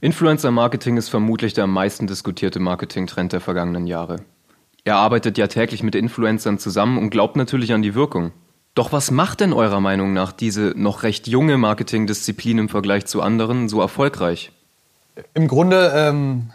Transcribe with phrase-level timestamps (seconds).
[0.00, 4.16] Influencer-Marketing ist vermutlich der am meisten diskutierte Marketing-Trend der vergangenen Jahre.
[4.84, 8.32] Ihr arbeitet ja täglich mit Influencern zusammen und glaubt natürlich an die Wirkung.
[8.74, 13.22] Doch was macht denn eurer Meinung nach diese noch recht junge Marketingdisziplin im Vergleich zu
[13.22, 14.52] anderen so erfolgreich?
[15.32, 16.50] Im Grunde ähm,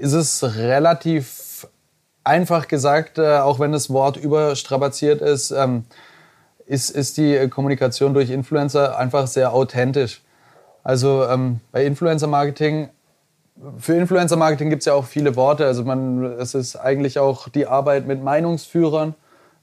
[0.00, 1.68] ist es relativ
[2.24, 5.84] einfach gesagt, äh, auch wenn das Wort überstrapaziert ist, ähm,
[6.66, 10.22] ist, ist die Kommunikation durch Influencer einfach sehr authentisch.
[10.86, 12.90] Also ähm, bei Influencer-Marketing,
[13.76, 15.66] für Influencer-Marketing gibt es ja auch viele Worte.
[15.66, 19.16] Also man, es ist eigentlich auch die Arbeit mit Meinungsführern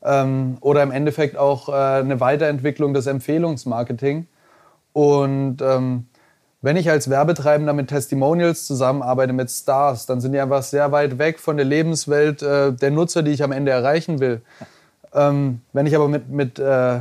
[0.03, 4.27] ähm, oder im Endeffekt auch äh, eine Weiterentwicklung des Empfehlungsmarketing.
[4.91, 6.07] Und ähm,
[6.61, 11.19] wenn ich als Werbetreibender mit Testimonials zusammenarbeite, mit Stars, dann sind die einfach sehr weit
[11.19, 14.41] weg von der Lebenswelt äh, der Nutzer, die ich am Ende erreichen will.
[15.13, 16.99] Ähm, wenn ich aber mit, mit, äh,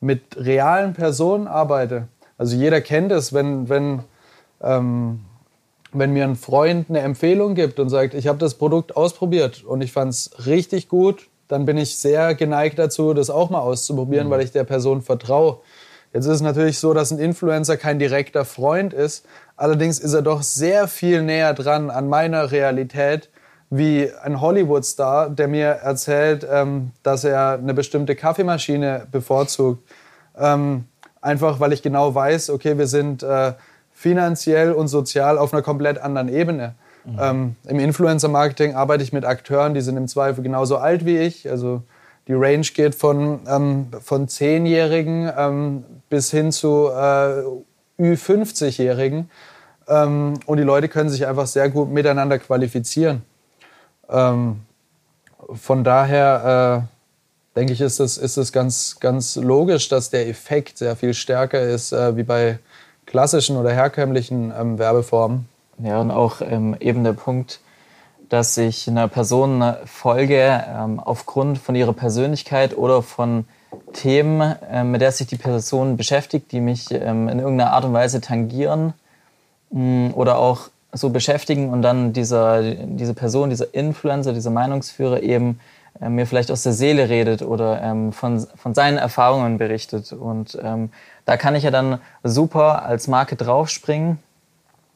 [0.00, 2.06] mit realen Personen arbeite,
[2.38, 4.04] also jeder kennt es, wenn, wenn,
[4.62, 5.20] ähm,
[5.92, 9.82] wenn mir ein Freund eine Empfehlung gibt und sagt, ich habe das Produkt ausprobiert und
[9.82, 14.28] ich fand es richtig gut, dann bin ich sehr geneigt dazu, das auch mal auszuprobieren,
[14.28, 14.30] mhm.
[14.30, 15.58] weil ich der Person vertraue.
[16.12, 19.26] Jetzt ist es natürlich so, dass ein Influencer kein direkter Freund ist.
[19.56, 23.28] Allerdings ist er doch sehr viel näher dran an meiner Realität
[23.70, 29.86] wie ein Hollywood-Star, der mir erzählt, ähm, dass er eine bestimmte Kaffeemaschine bevorzugt.
[31.20, 33.52] Einfach weil ich genau weiß, okay, wir sind äh,
[33.92, 36.74] finanziell und sozial auf einer komplett anderen Ebene.
[37.04, 37.18] Mhm.
[37.20, 41.50] Ähm, Im Influencer-Marketing arbeite ich mit Akteuren, die sind im Zweifel genauso alt wie ich.
[41.50, 41.82] Also
[42.28, 47.42] die Range geht von, ähm, von 10-Jährigen ähm, bis hin zu äh,
[47.98, 49.30] Ü50-Jährigen.
[49.88, 53.22] Ähm, und die Leute können sich einfach sehr gut miteinander qualifizieren.
[54.10, 54.60] Ähm,
[55.54, 56.97] von daher äh,
[57.58, 61.60] denke ich, ist es, ist es ganz, ganz logisch, dass der Effekt sehr viel stärker
[61.60, 62.60] ist äh, wie bei
[63.04, 65.48] klassischen oder herkömmlichen ähm, Werbeformen.
[65.82, 67.60] Ja, und auch ähm, eben der Punkt,
[68.28, 73.44] dass ich einer Person folge ähm, aufgrund von ihrer Persönlichkeit oder von
[73.92, 77.92] Themen, ähm, mit der sich die Person beschäftigt, die mich ähm, in irgendeiner Art und
[77.92, 78.92] Weise tangieren
[79.70, 85.22] mh, mm, oder auch so beschäftigen und dann dieser, diese Person, dieser Influencer, dieser Meinungsführer
[85.22, 85.60] eben
[86.00, 90.12] äh, mir vielleicht aus der Seele redet oder ähm, von, von seinen Erfahrungen berichtet.
[90.12, 90.90] Und ähm,
[91.24, 94.18] da kann ich ja dann super als Marke draufspringen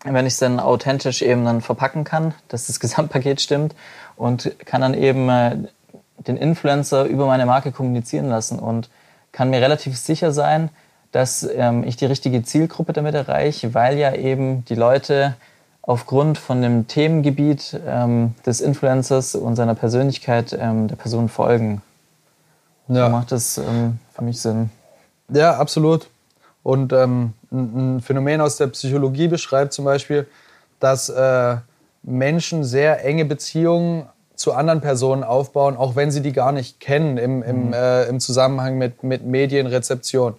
[0.04, 3.74] wenn ich es dann authentisch eben dann verpacken kann, dass das Gesamtpaket stimmt
[4.16, 5.56] und kann dann eben äh,
[6.18, 8.90] den Influencer über meine Marke kommunizieren lassen und
[9.32, 10.68] kann mir relativ sicher sein,
[11.10, 15.34] dass ähm, ich die richtige Zielgruppe damit erreiche, weil ja eben die Leute
[15.82, 21.82] aufgrund von dem Themengebiet ähm, des Influencers und seiner Persönlichkeit ähm, der Person folgen.
[22.88, 23.06] Ja.
[23.06, 24.70] So macht das ähm, für mich Sinn.
[25.28, 26.08] Ja, absolut.
[26.62, 30.26] Und ähm, ein, Phänomen aus der Psychologie beschreibt zum Beispiel,
[30.78, 31.56] dass äh,
[32.02, 34.06] Menschen sehr enge Beziehungen
[34.36, 37.72] zu anderen Personen aufbauen, auch wenn sie die gar nicht kennen im, im, mhm.
[37.72, 40.34] äh, im Zusammenhang mit, mit Medienrezeption.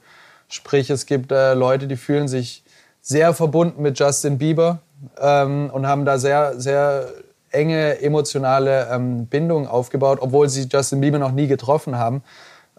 [0.48, 2.64] Sprich, es gibt äh, Leute, die fühlen sich
[3.02, 4.80] sehr verbunden mit Justin Bieber
[5.20, 7.08] ähm, und haben da sehr, sehr
[7.52, 12.24] enge emotionale ähm, Bindungen aufgebaut, obwohl sie Justin Bieber noch nie getroffen haben.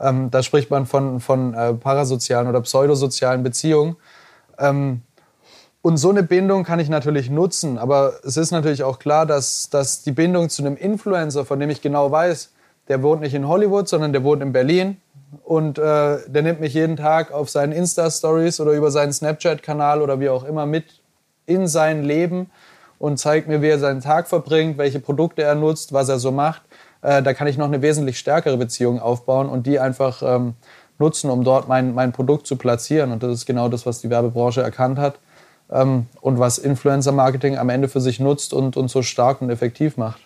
[0.01, 3.97] Ähm, da spricht man von, von äh, parasozialen oder pseudosozialen Beziehungen.
[4.59, 5.03] Ähm,
[5.83, 9.69] und so eine Bindung kann ich natürlich nutzen, aber es ist natürlich auch klar, dass,
[9.69, 12.53] dass die Bindung zu einem Influencer, von dem ich genau weiß,
[12.89, 14.97] der wohnt nicht in Hollywood, sondern der wohnt in Berlin
[15.43, 20.21] und äh, der nimmt mich jeden Tag auf seinen Insta-Stories oder über seinen Snapchat-Kanal oder
[20.21, 20.87] wie auch immer mit
[21.47, 22.50] in sein Leben
[22.99, 26.32] und zeigt mir, wie er seinen Tag verbringt, welche Produkte er nutzt, was er so
[26.32, 26.62] macht.
[27.03, 30.55] Äh, da kann ich noch eine wesentlich stärkere Beziehung aufbauen und die einfach ähm,
[30.99, 33.12] nutzen, um dort mein, mein Produkt zu platzieren.
[33.12, 35.16] Und das ist genau das, was die Werbebranche erkannt hat
[35.71, 39.97] ähm, und was Influencer-Marketing am Ende für sich nutzt und, und so stark und effektiv
[39.97, 40.21] macht.